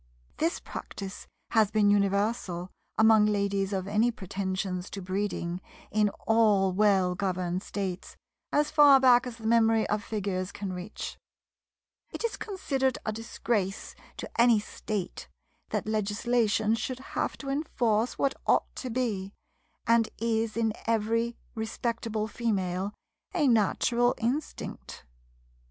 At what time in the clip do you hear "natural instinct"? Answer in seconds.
23.47-25.05